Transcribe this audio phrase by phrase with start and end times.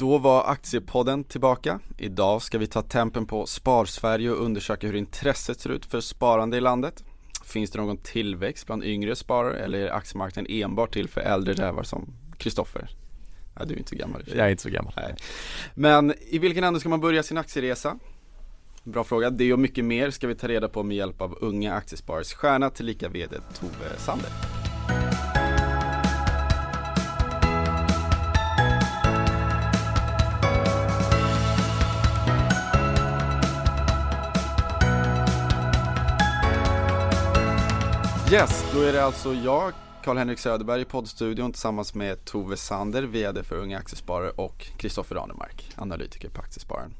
[0.00, 1.80] Då var Aktiepodden tillbaka.
[1.98, 6.56] Idag ska vi ta tempen på Sparsverige och undersöka hur intresset ser ut för sparande
[6.56, 7.04] i landet.
[7.44, 11.82] Finns det någon tillväxt bland yngre sparare eller är aktiemarknaden enbart till för äldre rävar
[11.82, 12.90] som Kristoffer?
[13.58, 14.22] Nej, du är inte så gammal.
[14.26, 14.92] Jag är inte så gammal.
[14.96, 15.14] Nej.
[15.74, 17.98] Men i vilken ände ska man börja sin aktieresa?
[18.84, 19.30] Bra fråga.
[19.30, 22.70] Det och mycket mer ska vi ta reda på med hjälp av Unga Aktiesparares stjärna
[22.70, 24.30] tillika VD Tove Sander.
[38.32, 39.72] Yes, då är det alltså jag,
[40.04, 45.72] Karl-Henrik Söderberg i poddstudion tillsammans med Tove Sander, VD för Unga Aktiesparare och Kristoffer Ranemark,
[45.76, 46.94] analytiker på Aktiespararen.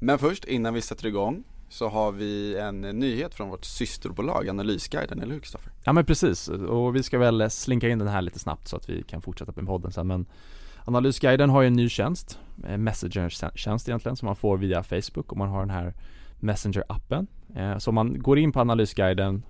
[0.00, 5.22] Men först, innan vi sätter igång, så har vi en nyhet från vårt systerbolag Analysguiden,
[5.22, 5.72] eller hur Kristoffer?
[5.84, 8.88] Ja men precis, och vi ska väl slinka in den här lite snabbt så att
[8.88, 10.26] vi kan fortsätta med podden sen men
[10.84, 15.38] Analysguiden har ju en ny tjänst, eh, Messenger-tjänst egentligen, som man får via Facebook om
[15.38, 15.94] man har den här
[16.40, 17.26] Messenger-appen.
[17.56, 19.42] Eh, så om man går in på Analysguiden,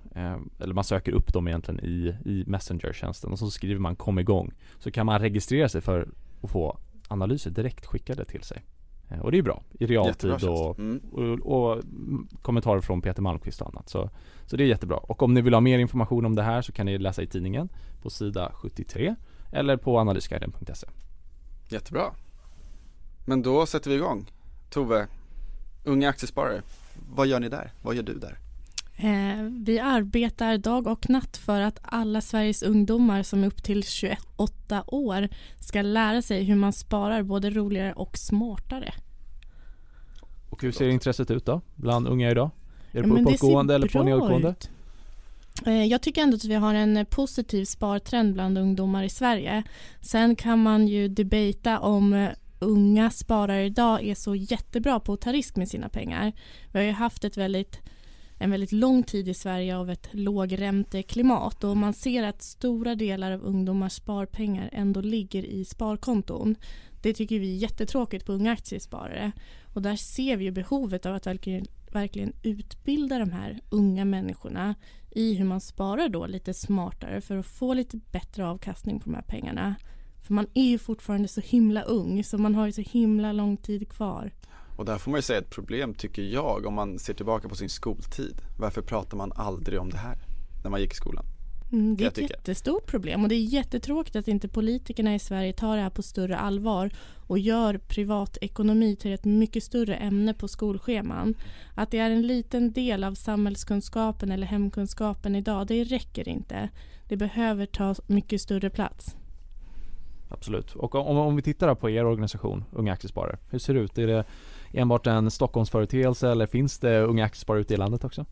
[0.59, 4.53] eller man söker upp dem egentligen i, i Messenger-tjänsten och så skriver man kom igång.
[4.79, 6.09] Så kan man registrera sig för
[6.41, 6.77] att få
[7.07, 8.63] analyser direkt skickade till sig.
[9.09, 11.01] Eh, och det är bra i realtid och, mm.
[11.11, 11.83] och, och,
[12.41, 13.89] kommentarer från Peter Malmqvist och annat.
[13.89, 14.09] Så,
[14.45, 14.97] så det är jättebra.
[14.97, 17.27] Och om ni vill ha mer information om det här så kan ni läsa i
[17.27, 17.69] tidningen
[18.01, 19.15] på sida 73
[19.51, 20.87] eller på analysguiden.se.
[21.69, 22.13] Jättebra.
[23.25, 24.31] Men då sätter vi igång.
[24.69, 25.07] Tove,
[25.83, 26.61] Unga Aktiesparare,
[27.15, 27.71] vad gör ni där?
[27.81, 28.39] Vad gör du där?
[28.97, 33.83] Eh, vi arbetar dag och natt för att alla Sveriges ungdomar som är upp till
[33.83, 35.29] 28 år
[35.59, 38.93] ska lära sig hur man sparar både roligare och smartare.
[40.49, 42.49] Och hur ser intresset ut då bland unga idag?
[42.91, 44.55] Är det på uppåtgående eller på nedåtgående?
[45.65, 49.63] Eh, jag tycker ändå att vi har en positiv spartrend bland ungdomar i Sverige.
[50.01, 55.21] Sen kan man ju debata om eh, unga sparare idag är så jättebra på att
[55.21, 56.33] ta risk med sina pengar.
[56.71, 57.79] Vi har ju haft ett väldigt,
[58.37, 63.31] en väldigt lång tid i Sverige av ett lågränteklimat och man ser att stora delar
[63.31, 66.55] av ungdomars sparpengar ändå ligger i sparkonton.
[67.01, 69.31] Det tycker vi är jättetråkigt på unga aktiesparare
[69.73, 74.75] och där ser vi ju behovet av att verkligen, verkligen utbilda de här unga människorna
[75.11, 79.15] i hur man sparar då lite smartare för att få lite bättre avkastning på de
[79.15, 79.75] här pengarna.
[80.21, 83.57] För man är ju fortfarande så himla ung så man har ju så himla lång
[83.57, 84.31] tid kvar.
[84.75, 87.55] Och där får man ju säga ett problem tycker jag om man ser tillbaka på
[87.55, 88.41] sin skoltid.
[88.59, 90.17] Varför pratar man aldrig om det här
[90.63, 91.25] när man gick i skolan?
[91.71, 95.53] Mm, det är ett jättestort problem och det är jättetråkigt att inte politikerna i Sverige
[95.53, 96.91] tar det här på större allvar
[97.27, 101.35] och gör privatekonomi till ett mycket större ämne på skolscheman.
[101.75, 106.69] Att det är en liten del av samhällskunskapen eller hemkunskapen idag, det räcker inte.
[107.07, 109.15] Det behöver ta mycket större plats.
[110.29, 110.75] Absolut.
[110.75, 113.37] Och om, om vi tittar på er organisation, Unga Aktiesparare.
[113.49, 113.97] Hur ser det ut?
[113.97, 114.25] Är det
[114.73, 118.25] enbart en Stockholmsföreteelse eller finns det Unga Aktiesparare ute i landet också?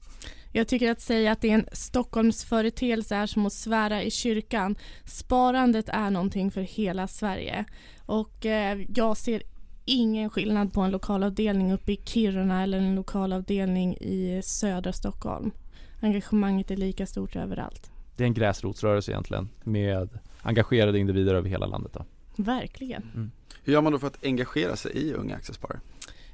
[0.52, 4.76] Jag tycker att säga att det är en Stockholmsföreteelse är som att svära i kyrkan.
[5.06, 7.66] Sparandet är någonting för hela Sverige.
[8.06, 9.44] Och eh, jag ser
[9.86, 15.52] ingen skillnad på en lokalavdelning uppe i Kiruna eller en lokalavdelning i södra Stockholm.
[16.02, 17.92] Engagemanget är lika stort överallt.
[18.16, 22.06] Det är en gräsrotsrörelse egentligen med engagerade individer över hela landet då.
[22.36, 23.04] Verkligen.
[23.14, 23.32] Mm.
[23.64, 25.80] Hur gör man då för att engagera sig i Unga Aktiesparare?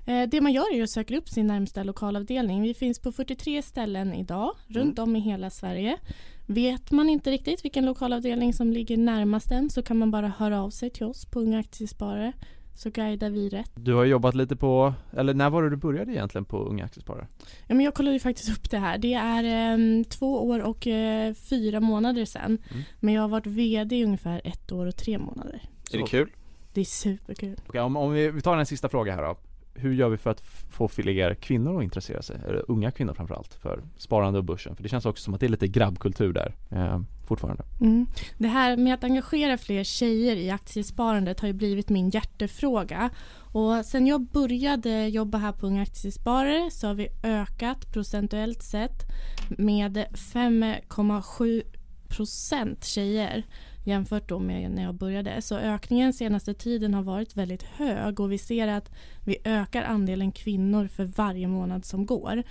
[0.06, 2.62] Eh, det man gör är att söka upp sin närmsta lokalavdelning.
[2.62, 5.10] Vi finns på 43 ställen idag runt mm.
[5.10, 5.98] om i hela Sverige.
[6.46, 10.62] Vet man inte riktigt vilken lokalavdelning som ligger närmast en så kan man bara höra
[10.62, 12.34] av sig till oss på Unga Aktiesparare
[12.80, 13.72] så guidar vi rätt.
[13.76, 17.28] Du har jobbat lite på, eller när var det du började egentligen på Unga Aktiesparare?
[17.68, 18.98] Ja men jag kollade ju faktiskt upp det här.
[18.98, 22.58] Det är eh, två år och eh, fyra månader sedan.
[22.72, 22.84] Mm.
[23.00, 25.62] Men jag har varit VD i ungefär ett år och tre månader.
[25.94, 26.30] Är det kul?
[26.74, 27.56] Det är superkul.
[27.68, 29.38] Okej, om, om vi, vi tar en sista fråga här då
[29.80, 33.54] hur gör vi för att få fler kvinnor att intressera sig, eller unga kvinnor framförallt,
[33.54, 34.76] för sparande och börsen?
[34.76, 37.64] För det känns också som att det är lite grabbkultur där eh, fortfarande.
[37.82, 38.08] Mm.
[38.38, 43.10] Det här med att engagera fler tjejer i aktiesparandet har ju blivit min hjärtefråga.
[43.52, 49.04] Och sen jag började jobba här på Unga Aktiesparare så har vi ökat procentuellt sett
[49.50, 51.64] med 5,7
[52.08, 53.44] procent tjejer
[53.90, 55.42] jämfört då med när jag började.
[55.42, 58.92] Så ökningen senaste tiden har varit väldigt hög och vi ser att
[59.26, 62.44] vi ökar andelen kvinnor för varje månad som går.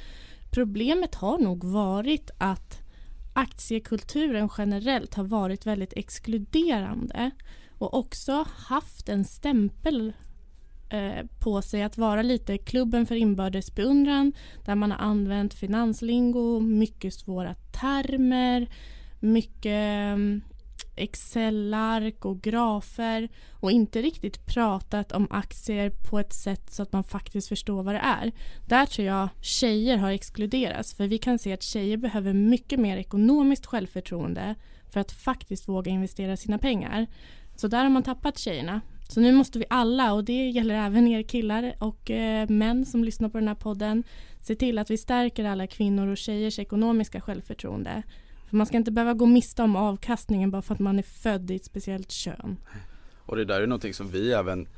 [0.50, 2.79] Problemet har nog varit att
[3.32, 7.31] aktiekulturen generellt har varit väldigt exkluderande
[7.79, 10.12] och också haft en stämpel
[10.91, 14.32] eh, på sig att vara lite klubben för inbördes beundran
[14.64, 18.69] där man har använt finanslingo, mycket svåra termer,
[19.20, 20.43] mycket mm,
[20.98, 27.04] Excel-ark och grafer och inte riktigt pratat om aktier på ett sätt så att man
[27.04, 28.32] faktiskt förstår vad det är.
[28.66, 32.96] Där tror jag tjejer har exkluderats för vi kan se att tjejer behöver mycket mer
[32.96, 34.54] ekonomiskt självförtroende
[34.90, 37.06] för att faktiskt våga investera sina pengar.
[37.56, 38.80] Så där har man tappat tjejerna.
[39.08, 43.04] Så nu måste vi alla, och det gäller även er killar och eh, män som
[43.04, 44.04] lyssnar på den här podden,
[44.40, 48.02] se till att vi stärker alla kvinnor och tjejers ekonomiska självförtroende.
[48.48, 51.50] För man ska inte behöva gå miste om avkastningen bara för att man är född
[51.50, 52.56] i ett speciellt kön.
[53.18, 54.68] Och det där är någonting som vi även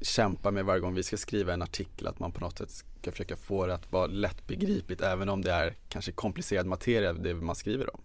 [0.00, 3.12] kämpar med varje gång vi ska skriva en artikel att man på något sätt ska
[3.12, 7.54] försöka få det att vara lättbegripligt även om det är kanske komplicerad materia det man
[7.54, 8.00] skriver om.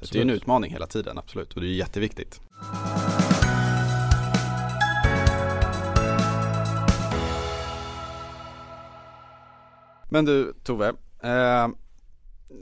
[0.00, 2.40] Så det är en utmaning hela tiden, absolut, och det är jätteviktigt.
[10.10, 10.88] Men du Tove,
[11.22, 11.68] eh,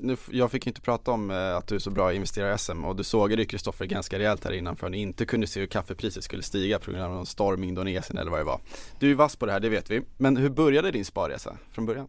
[0.01, 2.85] nu, jag fick inte prata om eh, att du är så bra investerare i SM
[2.85, 5.61] och du sågade ju Kristoffer ganska rejält här innan för att ni inte kunde se
[5.61, 8.61] hur kaffepriset skulle stiga på grund av någon storm i Indonesien eller vad det var.
[8.99, 10.03] Du är vass på det här, det vet vi.
[10.17, 12.09] Men hur började din sparresa från början?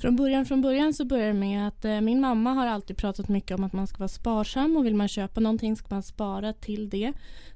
[0.00, 3.28] Från början, från början så började det med att eh, min mamma har alltid pratat
[3.28, 6.52] mycket om att man ska vara sparsam och vill man köpa någonting ska man spara
[6.52, 7.12] till det.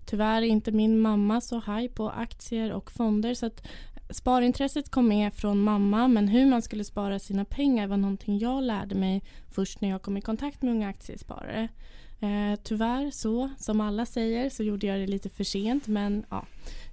[0.06, 3.62] Tyvärr är inte min mamma så high på aktier och fonder så att
[4.10, 8.62] Sparintresset kom med från mamma men hur man skulle spara sina pengar var någonting jag
[8.62, 11.68] lärde mig först när jag kom i kontakt med Unga Aktiesparare.
[12.20, 16.46] Eh, tyvärr så, som alla säger, så gjorde jag det lite för sent men ja,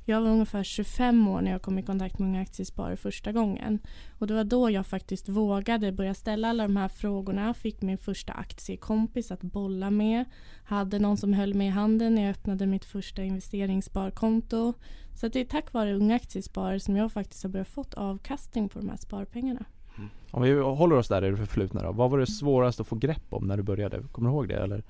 [0.05, 3.79] jag var ungefär 25 år när jag kom i kontakt med Unga Aktiesparare första gången.
[4.19, 7.53] Och det var då jag faktiskt vågade börja ställa alla de här frågorna.
[7.53, 10.25] Fick min första aktiekompis att bolla med.
[10.65, 14.73] Hade någon som höll mig i handen när jag öppnade mitt första investeringssparkonto.
[15.15, 18.79] Så det är tack vare Unga Aktiesparare som jag faktiskt har börjat fått avkastning på
[18.79, 19.65] de här sparpengarna.
[19.97, 20.09] Mm.
[20.31, 21.91] Om vi håller oss där i det förflutna då.
[21.91, 24.03] Vad var det svårast att få grepp om när du började?
[24.11, 24.83] Kommer du ihåg det eller?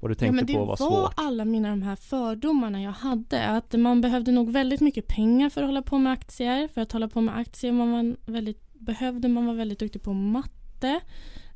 [0.00, 0.90] Vad du tänkte ja, på var svårt?
[0.90, 3.46] Det var alla mina de här fördomarna jag hade.
[3.46, 6.68] Att man behövde nog väldigt mycket pengar för att hålla på med aktier.
[6.68, 10.12] För att hålla på med aktier man var väldigt, behövde man vara väldigt duktig på
[10.12, 11.00] matte.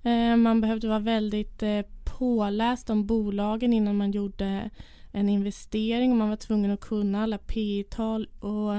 [0.02, 1.80] Eh, man behövde vara väldigt eh,
[2.18, 4.70] påläst om bolagen innan man gjorde
[5.12, 6.16] en investering.
[6.18, 8.74] Man var tvungen att kunna alla P tal och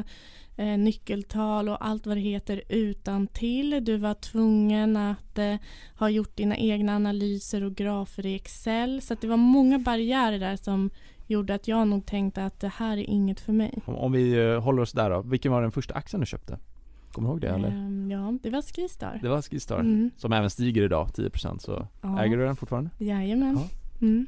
[0.58, 3.86] eh, nyckeltal och allt vad det heter utan till.
[3.86, 5.56] Du var tvungen att eh,
[6.00, 9.02] ha gjort dina egna analyser och grafer i Excel.
[9.02, 10.90] Så det var många barriärer där som
[11.28, 13.82] gjorde att jag nog tänkte att det här är inget för mig.
[13.86, 15.22] Om vi eh, håller oss där då.
[15.22, 16.58] Vilken var den första aktien du köpte?
[17.16, 17.68] Kommer du ihåg det eller?
[17.68, 19.20] Um, ja, det var Skistar.
[19.22, 20.12] Det var Skistar, mm.
[20.18, 22.24] som även stiger idag 10% så ja.
[22.24, 22.90] äger du den fortfarande?
[22.98, 23.56] Jajamän.
[23.56, 23.68] Ja.
[24.02, 24.28] Mm.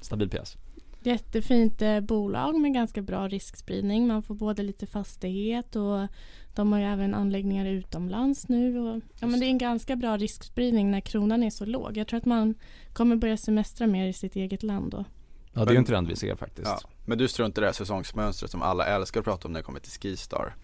[0.00, 0.56] Stabil pjäs.
[1.02, 4.06] Jättefint eh, bolag med ganska bra riskspridning.
[4.06, 6.06] Man får både lite fastighet och
[6.54, 8.78] de har ju även anläggningar utomlands nu.
[8.78, 11.96] Och, ja, men det är en ganska bra riskspridning när kronan är så låg.
[11.96, 12.54] Jag tror att man
[12.92, 15.04] kommer börja semestra mer i sitt eget land då.
[15.52, 16.68] Ja det är ju en trend vi ser faktiskt.
[16.68, 19.60] Ja, men du struntar i det här säsongsmönstret som alla älskar att prata om när
[19.60, 20.54] det kommer till Skistar.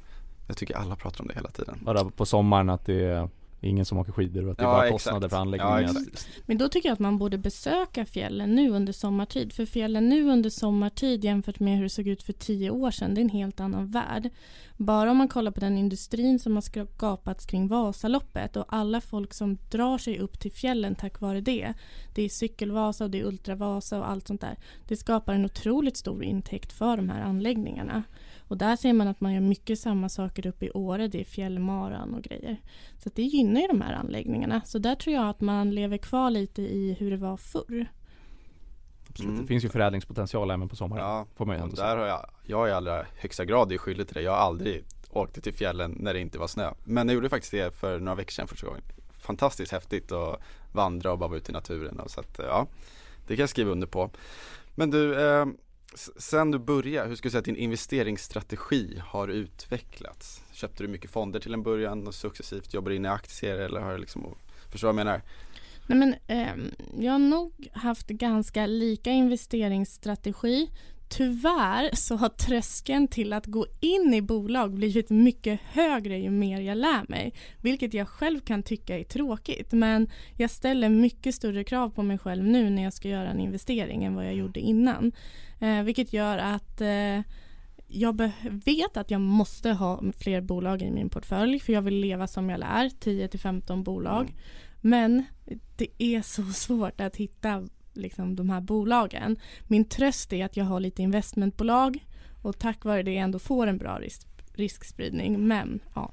[0.46, 1.78] Jag tycker alla pratar om det hela tiden.
[1.82, 3.28] Bara på sommaren att det är
[3.60, 5.94] ingen som åker skidor och att det är ja, bara kostnader för anläggningen.
[5.94, 9.52] Ja, Men då tycker jag att man borde besöka fjällen nu under sommartid.
[9.52, 13.14] För fjällen nu under sommartid jämfört med hur det såg ut för tio år sedan,
[13.14, 14.30] det är en helt annan värld.
[14.76, 19.34] Bara om man kollar på den industrin som har skapats kring Vasaloppet och alla folk
[19.34, 21.74] som drar sig upp till fjällen tack vare det.
[22.14, 24.56] Det är cykelvasa och det är ultravasa och allt sånt där.
[24.88, 28.02] Det skapar en otroligt stor intäkt för de här anläggningarna.
[28.48, 31.24] Och där ser man att man gör mycket samma saker uppe i Åre, det är
[31.24, 32.56] fjällmaran och grejer.
[32.98, 34.60] Så det gynnar ju de här anläggningarna.
[34.64, 37.86] Så där tror jag att man lever kvar lite i hur det var förr.
[39.08, 39.30] Absolut.
[39.30, 39.42] Mm.
[39.42, 41.04] Det finns ju förädlingspotential även på sommaren.
[41.04, 44.06] Ja, får man ju ändå där har jag, jag i allra högsta grad är skyldig
[44.06, 44.22] till det.
[44.22, 46.72] Jag har aldrig åkt till fjällen när det inte var snö.
[46.84, 48.82] Men jag gjorde faktiskt det för några veckor sedan första gången.
[49.10, 50.40] Fantastiskt häftigt att
[50.72, 52.00] vandra och bara vara ute i naturen.
[52.00, 52.66] Och så att, ja,
[53.26, 54.10] det kan jag skriva under på.
[54.74, 55.46] Men du, eh,
[56.16, 60.42] sen du började, hur skulle du säga att din investeringsstrategi har utvecklats?
[60.52, 63.92] Köpte du mycket fonder till en början och successivt jobbar in i aktier eller har
[63.92, 64.34] du liksom,
[64.70, 65.22] förstår du vad jag menar?
[65.86, 66.54] Nej, men, eh,
[67.04, 70.70] jag har nog haft ganska lika investeringsstrategi.
[71.08, 76.60] Tyvärr så har tröskeln till att gå in i bolag blivit mycket högre ju mer
[76.60, 77.34] jag lär mig.
[77.60, 79.72] Vilket jag själv kan tycka är tråkigt.
[79.72, 83.40] Men jag ställer mycket större krav på mig själv nu när jag ska göra en
[83.40, 85.12] investering än vad jag gjorde innan.
[85.60, 87.20] Eh, vilket gör att eh,
[87.88, 92.26] jag vet att jag måste ha fler bolag i min portfölj för jag vill leva
[92.26, 94.22] som jag lär, 10 till 15 bolag.
[94.22, 94.34] Mm.
[94.80, 95.24] Men
[95.76, 99.36] det är så svårt att hitta liksom, de här bolagen.
[99.66, 102.06] Min tröst är att jag har lite investmentbolag
[102.42, 105.48] och tack vare det ändå får en bra risk, riskspridning.
[105.48, 106.12] Men ja.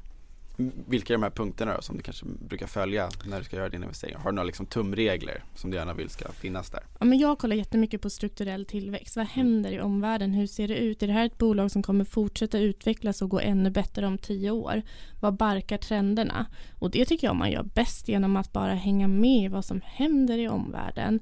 [0.87, 3.69] Vilka är de här punkterna då som du kanske brukar följa när du ska göra
[3.69, 4.19] dina investeringar?
[4.19, 6.83] Har du några liksom tumregler som du gärna vill ska finnas där?
[6.99, 9.15] Ja, men jag kollar jättemycket på strukturell tillväxt.
[9.15, 10.33] Vad händer i omvärlden?
[10.33, 11.03] Hur ser det ut?
[11.03, 14.51] Är det här ett bolag som kommer fortsätta utvecklas och gå ännu bättre om tio
[14.51, 14.81] år?
[15.21, 16.45] Vad barkar trenderna?
[16.79, 19.81] Och det tycker jag man gör bäst genom att bara hänga med i vad som
[19.85, 21.19] händer i omvärlden.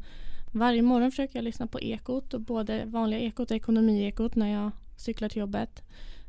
[0.51, 4.72] Varje morgon försöker jag lyssna på Ekot, och både vanliga Ekot och Ekonomiekot när jag
[4.98, 5.84] cyklar till jobbet.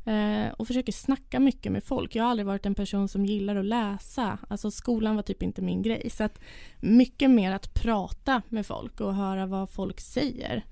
[0.05, 2.15] Eh, och försöker snacka mycket med folk.
[2.15, 4.39] Jag har aldrig varit en person som gillar att läsa.
[4.49, 6.11] Alltså skolan var typ inte min grej.
[6.11, 6.41] Så att
[6.81, 10.65] mycket mer att prata med folk och höra vad folk säger.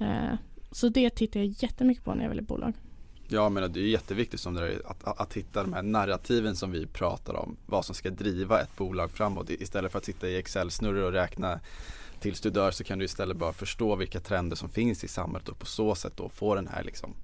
[0.00, 0.34] Eh,
[0.70, 2.72] så det tittar jag jättemycket på när jag väljer bolag.
[3.28, 6.56] Ja men det är jätteviktigt som det är, att, att, att hitta de här narrativen
[6.56, 7.56] som vi pratar om.
[7.66, 9.50] Vad som ska driva ett bolag framåt.
[9.50, 11.60] Istället för att sitta i Excel-snurror och räkna
[12.22, 15.48] tills du dör så kan du istället bara förstå vilka trender som finns i samhället
[15.48, 17.14] och på så sätt då få den här liksom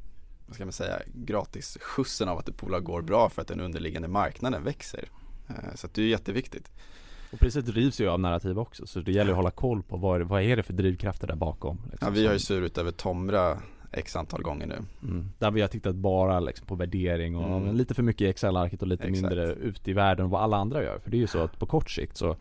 [0.47, 3.61] vad ska man säga, gratis skjutsen av att ett bolag går bra för att den
[3.61, 5.09] underliggande marknaden växer.
[5.49, 6.71] Eh, så att det är jätteviktigt.
[7.33, 10.23] Och priset drivs ju av narrativ också, så det gäller att hålla koll på vad,
[10.23, 11.79] vad är det för drivkrafter där bakom.
[11.91, 12.09] Liksom.
[12.09, 13.59] Ja, vi har ju surit över Tomra
[13.93, 14.79] x antal gånger nu.
[15.03, 15.31] Mm.
[15.39, 17.77] Där vi har tittat bara liksom på värdering och mm.
[17.77, 19.23] lite för mycket i Excel-arket och lite Exakt.
[19.23, 20.99] mindre ute i världen och vad alla andra gör.
[20.99, 22.37] För det är ju så att på kort sikt så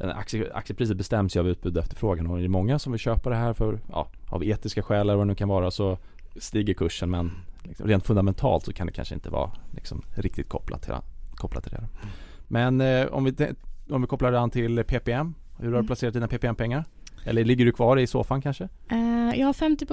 [0.00, 3.30] aktie, aktiepriset bestäms ju av utbud och efterfrågan och är det många som vill köpa
[3.30, 5.98] det här för, ja, av etiska skäl eller vad det nu kan vara så
[6.36, 7.30] stiger kursen men
[7.62, 10.94] liksom, rent fundamentalt så kan det kanske inte vara liksom, riktigt kopplat till,
[11.34, 11.88] kopplat till det.
[12.48, 13.34] Men eh, om, vi,
[13.90, 15.86] om vi kopplar det an till PPM, hur har du mm.
[15.86, 16.84] placerat dina PPM-pengar?
[17.24, 18.68] Eller ligger du kvar i soffan kanske?
[18.92, 19.86] Uh, jag har 50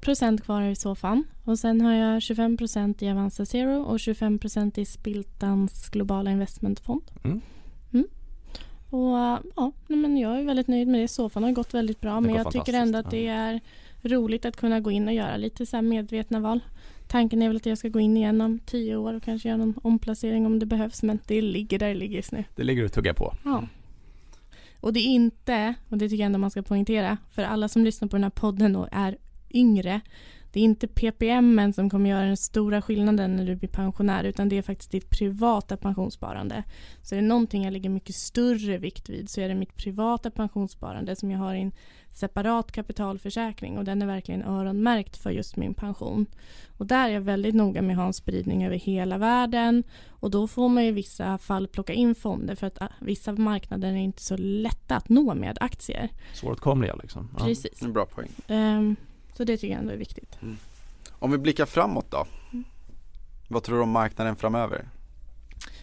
[0.00, 4.38] procent kvar i soffan och sen har jag 25 procent i Avanza Zero och 25
[4.38, 7.02] procent i Spiltans globala investmentfond.
[7.24, 7.40] Mm.
[8.92, 9.04] Mm.
[9.04, 11.08] Och ja, men jag är väldigt nöjd med det.
[11.08, 13.60] Soffan har gått väldigt bra men jag tycker ändå att det är
[14.02, 16.60] roligt att kunna gå in och göra lite så medvetna val.
[17.08, 19.58] Tanken är väl att jag ska gå in igen om tio år och kanske göra
[19.58, 22.44] någon omplacering om det behövs men det ligger där det ligger just nu.
[22.56, 23.34] Det ligger och tuggar på.
[23.44, 23.64] Ja.
[24.80, 27.84] Och det är inte, och det tycker jag ändå man ska poängtera, för alla som
[27.84, 29.16] lyssnar på den här podden och är
[29.50, 30.00] yngre
[30.52, 34.48] det är inte PPM som kommer göra den stora skillnaden när du blir pensionär utan
[34.48, 36.62] det är faktiskt ditt privata pensionssparande.
[37.02, 40.30] Så är det någonting jag lägger mycket större vikt vid så är det mitt privata
[40.30, 41.72] pensionssparande som jag har i en
[42.12, 46.26] separat kapitalförsäkring och den är verkligen öronmärkt för just min pension.
[46.78, 50.30] Och där är jag väldigt noga med att ha en spridning över hela världen och
[50.30, 53.96] då får man i vissa fall plocka in fonder för att ah, vissa marknader är
[53.96, 56.08] inte så lätta att nå med aktier.
[56.34, 57.28] Svåråtkomliga liksom.
[57.38, 57.44] Ja.
[57.44, 57.82] Precis.
[57.82, 58.30] En bra poäng.
[58.48, 58.96] Um,
[59.40, 60.38] så det tycker jag ändå är viktigt.
[60.42, 60.56] Mm.
[61.10, 62.26] Om vi blickar framåt då?
[62.52, 62.64] Mm.
[63.48, 64.88] Vad tror du om marknaden framöver?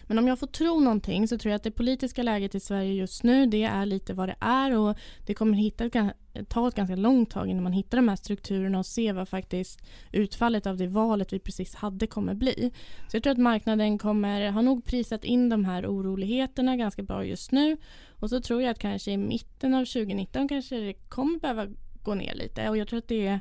[0.02, 2.92] Men om jag får tro någonting så tror jag att det politiska läget i Sverige
[2.92, 4.96] just nu det är lite vad det är och
[5.26, 6.10] det kommer hitta,
[6.48, 9.80] ta ett ganska långt tag innan man hittar de här strukturerna och ser vad faktiskt
[10.12, 12.72] utfallet av det valet vi precis hade kommer bli.
[13.08, 17.24] Så jag tror att marknaden kommer, har nog prisat in de här oroligheterna ganska bra
[17.24, 17.76] just nu
[18.08, 21.66] och så tror jag att kanske i mitten av 2019 kanske det kommer behöva
[22.02, 23.40] gå ner lite och jag tror att det är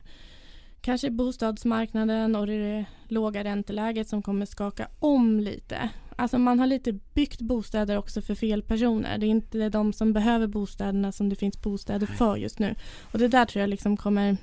[0.82, 5.90] kanske bostadsmarknaden och det låga ränteläget som kommer skaka om lite.
[6.16, 9.18] Alltså man har lite byggt bostäder också för fel personer.
[9.18, 12.76] Det är inte de som behöver bostäderna som det finns bostäder för just nu.
[13.12, 14.38] Och det där tror jag liksom kommer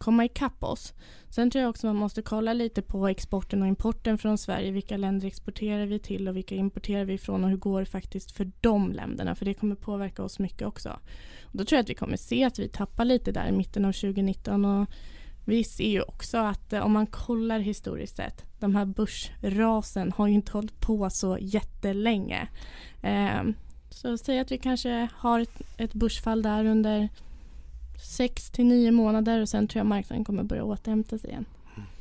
[0.00, 0.94] komma ikapp oss.
[1.28, 4.70] Sen tror jag också man måste kolla lite på exporten och importen från Sverige.
[4.70, 8.30] Vilka länder exporterar vi till och vilka importerar vi ifrån och hur går det faktiskt
[8.30, 9.34] för de länderna?
[9.34, 10.88] För det kommer påverka oss mycket också.
[11.42, 13.84] Och då tror jag att vi kommer se att vi tappar lite där i mitten
[13.84, 14.86] av 2019 och
[15.44, 20.26] vi ser ju också att eh, om man kollar historiskt sett, de här börsrasen har
[20.26, 22.48] ju inte hållit på så jättelänge.
[23.02, 23.54] Ehm,
[23.90, 27.08] så säg att vi kanske har ett, ett börsfall där under
[28.02, 31.44] 6 till 9 månader och sen tror jag marknaden kommer börja återhämta sig igen.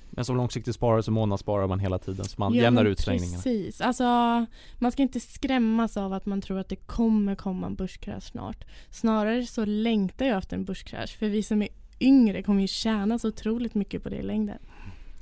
[0.09, 3.43] Men som långsiktig sparare så månadssparar man hela tiden så man ja, jämnar ut svängningarna.
[3.43, 4.03] Precis, alltså
[4.77, 8.65] man ska inte skrämmas av att man tror att det kommer komma en börskrasch snart.
[8.89, 13.19] Snarare så längtar jag efter en börskrasch för vi som är yngre kommer ju tjäna
[13.19, 14.57] så otroligt mycket på det i längden.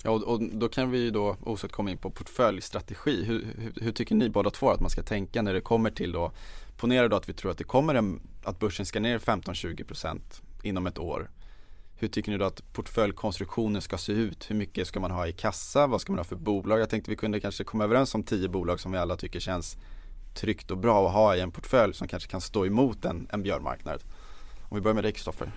[0.03, 3.23] Ja, och, och då kan vi ju då osökt komma in på portföljstrategi.
[3.23, 6.11] Hur, hur, hur, tycker ni båda två att man ska tänka när det kommer till
[6.11, 6.31] då,
[6.77, 10.19] ponera då att vi tror att det kommer en, att börsen ska ner 15-20%
[10.63, 11.29] inom ett år.
[11.99, 14.51] Hur tycker ni då att portföljkonstruktionen ska se ut?
[14.51, 15.87] Hur mycket ska man ha i kassa?
[15.87, 16.79] Vad ska man ha för bolag?
[16.79, 19.77] Jag tänkte vi kunde kanske komma överens om tio bolag som vi alla tycker känns
[20.33, 23.43] tryggt och bra att ha i en portfölj som kanske kan stå emot en, en
[23.43, 24.03] björnmarknad.
[24.69, 25.51] Om vi börjar med dig Kristoffer.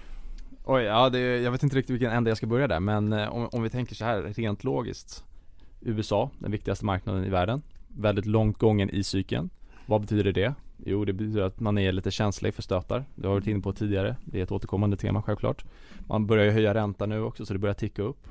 [0.65, 3.29] Oj, ja det, jag vet inte riktigt vilken ände jag ska börja där men eh,
[3.29, 5.25] om, om vi tänker så här rent logiskt
[5.81, 9.51] USA, den viktigaste marknaden i världen Väldigt långt gången i cykeln
[9.87, 10.55] Vad betyder det?
[10.85, 13.61] Jo, det betyder att man är lite känslig för stötar Det har vi varit inne
[13.61, 15.65] på tidigare Det är ett återkommande tema självklart
[16.07, 18.29] Man börjar ju höja räntan nu också så det börjar ticka upp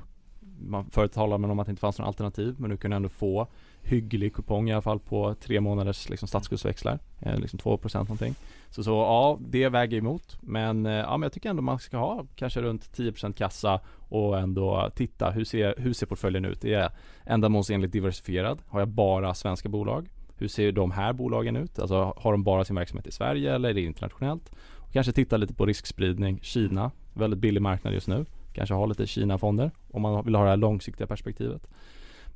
[0.60, 2.96] man, Förut talade man om att det inte fanns några alternativ men nu kan du
[2.96, 3.48] ändå få
[3.82, 8.34] hygglig kupong i alla fall på tre månaders liksom, statsskuldsväxlar, eh, liksom 2% någonting.
[8.70, 10.38] Så, så ja, det väger emot.
[10.40, 14.38] Men, eh, ja, men jag tycker ändå man ska ha kanske runt 10% kassa och
[14.38, 16.64] ändå titta, hur ser, hur ser portföljen ut?
[16.64, 16.90] Är jag
[17.24, 18.58] ändamålsenligt diversifierad?
[18.66, 20.08] Har jag bara svenska bolag?
[20.40, 21.78] Hur ser de här bolagen ut?
[21.78, 24.52] Alltså har de bara sin verksamhet i Sverige eller är det internationellt?
[24.76, 26.38] Och kanske titta lite på riskspridning.
[26.42, 28.26] Kina, väldigt billig marknad just nu.
[28.52, 31.66] Kanske ha lite Kina-fonder om man vill ha det här långsiktiga perspektivet.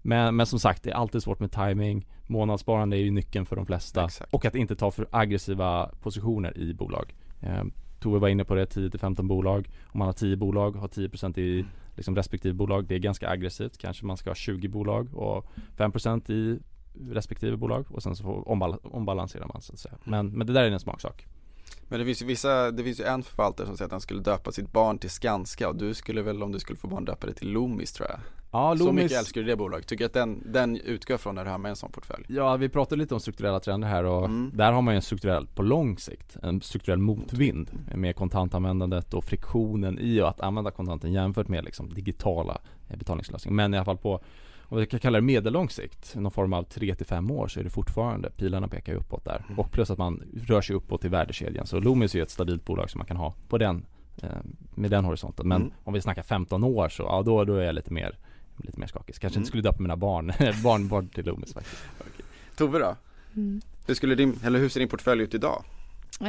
[0.02, 2.06] Men, men som sagt, det är alltid svårt med timing.
[2.26, 4.04] Månadssparande är ju nyckeln för de flesta.
[4.04, 4.34] Exakt.
[4.34, 7.14] Och att inte ta för aggressiva positioner i bolag.
[7.40, 7.64] Eh,
[8.00, 9.70] Tove var inne på det, 10-15 bolag.
[9.86, 11.64] Om man har 10 bolag, har 10% i
[11.96, 12.86] liksom respektive bolag.
[12.86, 13.78] Det är ganska aggressivt.
[13.78, 15.46] Kanske man ska ha 20 bolag och
[15.76, 16.58] 5% i
[17.10, 19.94] respektive bolag och sen så får ombal ombalanserar man så att säga.
[20.04, 21.26] Men, men det där är en smaksak.
[21.88, 24.20] Men det finns ju vissa, det finns ju en förvaltare som säger att han skulle
[24.20, 27.26] döpa sitt barn till Skanska och du skulle väl om du skulle få barn döpa
[27.26, 28.18] det till Loomis tror jag.
[28.50, 29.86] Ja, Så mycket älskar du det bolaget.
[29.86, 32.24] Tycker att den, den utgår från när du har med en sån portfölj?
[32.28, 34.50] Ja, vi pratade lite om strukturella trender här och Mm.
[34.54, 39.24] där har man ju en strukturell, på lång sikt, en strukturell motvind med kontantanvändandet och
[39.24, 42.60] friktionen i att använda kontanten jämfört med liksom digitala
[42.98, 43.54] betalningslösningar.
[43.54, 44.20] Men i alla fall på,
[44.68, 47.60] om vi kan kalla det medellång sikt, någon form av 3 till 5 år så
[47.60, 49.44] är det fortfarande, pilarna pekar ju uppåt där.
[49.46, 49.58] Mm.
[49.58, 51.66] Och plus att man rör sig uppåt i värdekedjan.
[51.66, 53.84] Så Loomis är ju ett stabilt bolag som man kan ha på den,
[54.22, 54.28] eh,
[54.74, 55.48] med den horisonten.
[55.48, 55.72] Men Mm.
[55.84, 58.18] om vi snackar 15 år så, ja då, då är jag lite mer
[58.56, 59.14] Lite mer skakig.
[59.14, 59.40] Kanske Mm.
[59.42, 60.26] inte skulle döpa mina barn,
[60.64, 61.82] barnbarn till Loomis faktiskt.
[62.56, 62.96] Tove då?
[63.36, 63.60] Mm.
[63.86, 65.64] Hur skulle din, eller hur ser din portfölj ut idag?
[66.20, 66.26] Eh,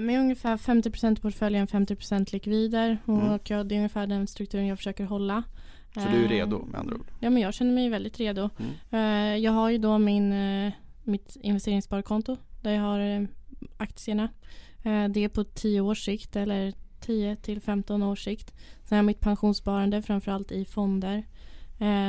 [0.00, 3.38] med ungefär 50% i portföljen, 50% likvider och Mm.
[3.44, 5.42] ja, det är ungefär den strukturen jag försöker hålla.
[5.94, 7.06] Så du är Eh, redo med andra ord?
[7.20, 8.50] Ja men jag känner mig väldigt redo.
[8.58, 8.72] Mm.
[8.90, 10.72] Eh, jag har ju då min, eh,
[11.04, 13.26] mitt investeringssparkonto där jag har
[13.76, 14.28] aktierna.
[14.82, 18.54] Det är på 10 års sikt eller 10 till 15 års sikt.
[18.84, 21.24] Sen har jag mitt pensionssparande framförallt i fonder.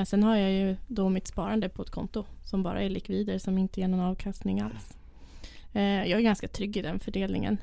[0.05, 3.57] Sen har jag ju då mitt sparande på ett konto som bara är likvider som
[3.57, 4.93] inte ger någon avkastning alls.
[5.73, 7.57] Jag är ganska trygg i den fördelningen.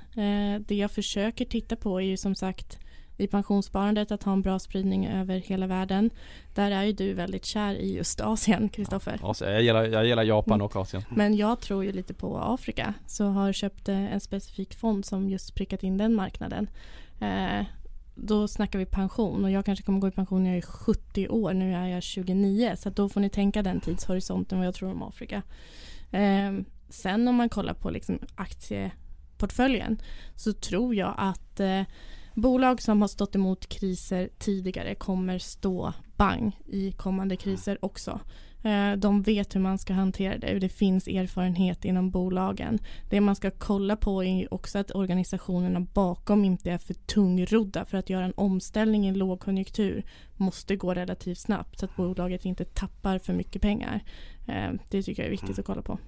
[0.61, 2.79] Det jag försöker titta på är ju som sagt
[3.19, 6.11] i pensionssparandet att ha en bra spridning över hela världen.
[6.55, 9.19] Där är ju du väldigt kär i just Asien, Kristoffer.
[9.23, 10.65] Ja, jag, gillar, jag gillar Japan Mm.
[10.65, 11.03] och Asien.
[11.11, 15.31] Men jag tror ju lite på Afrika så har köpt eh, en specifik fond som
[15.31, 16.71] just prickat in den marknaden.
[17.21, 17.65] Eh,
[18.15, 21.29] då snackar vi pension och jag kanske kommer gå i pension när jag är 70
[21.29, 21.53] år.
[21.53, 25.03] Nu är jag 29 så då får ni tänka den tidshorisonten vad jag tror om
[25.03, 25.43] Afrika.
[26.11, 26.53] Eh,
[26.89, 29.99] sen om man kollar på liksom aktieportföljen
[30.37, 31.83] så tror jag att eh,
[32.41, 38.21] bolag som har stått emot kriser tidigare kommer stå bang i kommande kriser också.
[38.65, 40.59] Eh, De vet hur man ska hantera det.
[40.59, 42.79] Det finns erfarenhet inom bolagen.
[43.11, 47.99] Det man ska kolla på är också att organisationerna bakom inte är för tungrodda för
[47.99, 50.05] att göra en omställning i en lågkonjunktur
[50.37, 54.05] måste gå relativt snabbt så att bolaget inte tappar för mycket pengar.
[54.47, 55.99] Eh, Det tycker jag är viktigt att kolla på.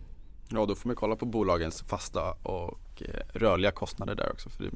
[0.53, 4.51] Ja, då får man kolla på bolagens fasta och eh, rörliga kostnader där också.
[4.51, 4.71] För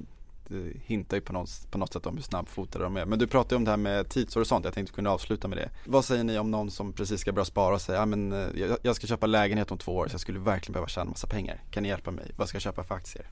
[0.49, 3.07] det, det hintar ju på något, på något sätt om hur snabbfotade de är.
[3.07, 4.65] Men du pratade ju om det här med tidshorisont.
[4.65, 5.71] Jag tänkte kunna avsluta med det.
[5.87, 8.39] Vad säger ni om någon som precis ska börja spara och säger ah, men, eh,
[8.55, 11.27] jag, jag ska köpa lägenhet om två år så jag skulle verkligen behöva tjäna massa
[11.27, 11.63] pengar.
[11.71, 12.31] Kan ni hjälpa mig?
[12.37, 13.27] Vad ska jag köpa för aktier?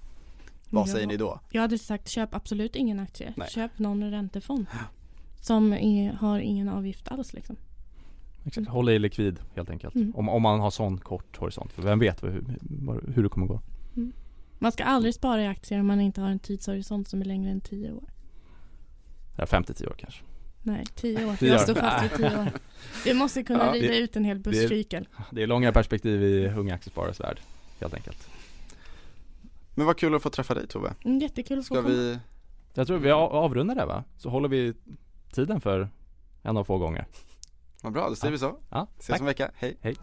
[0.71, 0.93] Vad Ja.
[0.93, 1.41] säger ni då?
[1.51, 3.35] Jag hade sagt köp absolut ingen aktie.
[3.37, 3.49] Nej.
[3.51, 4.67] Köp någon räntefond.
[5.41, 7.57] Som är, har ingen avgift alls liksom.
[8.45, 8.69] Exakt.
[8.69, 9.95] Håll dig likvid helt enkelt.
[9.95, 10.13] Mm.
[10.17, 11.73] Om, om man har sån kort horisont.
[11.73, 13.61] För vem vet hur, hur, hur det kommer gå.
[14.63, 17.51] Man ska aldrig spara i aktier om man inte har en tidshorisont som är längre
[17.51, 18.05] än 10 år.
[19.37, 20.23] Ja, 5-10 år kanske.
[20.63, 21.37] Nej, 10 år.
[21.39, 21.63] Tio Jag år.
[21.65, 22.51] står fast vid 10 år.
[23.05, 25.09] Du måste kunna Ja, rida det- ut en hel busscykel.
[25.31, 27.41] Det är långa perspektiv i unga aktiesparares värld.
[27.81, 28.29] Helt enkelt.
[29.75, 30.95] Men vad kul att få träffa dig Tove.
[31.05, 31.95] Mm, jättekul att få Ska komma.
[31.95, 32.19] vi,
[32.75, 34.05] Jag tror vi av- avrundar där va?
[34.19, 34.75] Så håller vi
[35.33, 35.89] tiden för
[36.43, 37.07] en av få gånger.
[37.83, 38.59] vad bra, då säger vi så.
[38.71, 39.21] Ja, Ses tack.
[39.21, 39.77] om en vecka, hej.
[39.81, 39.97] Hej.